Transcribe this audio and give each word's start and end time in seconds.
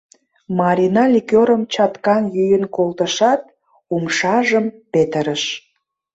Марина 0.59 1.03
ликёрым 1.13 1.61
чаткан 1.73 2.23
йӱын 2.35 2.63
колтышат, 2.75 3.41
умшажым 3.93 4.65
петырыш. 4.91 5.43